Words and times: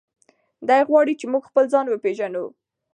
دی 0.67 0.81
غواړي 0.89 1.13
چې 1.19 1.25
موږ 1.31 1.43
خپل 1.49 1.63
ځان 1.73 1.85
وپیژنو. 1.89 2.45